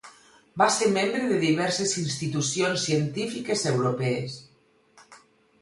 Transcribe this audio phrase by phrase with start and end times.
[0.61, 4.39] Va ser membre de diverses institucions científiques europees.